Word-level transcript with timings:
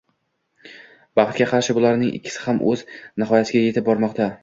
Baxtga 1.19 1.47
qarshi 1.53 1.77
bularning 1.81 2.17
ikkisi 2.21 2.43
ham 2.49 2.65
o‘z 2.75 2.85
nihoyasiga 2.97 3.67
yetib 3.69 3.91
bormoqda. 3.93 4.37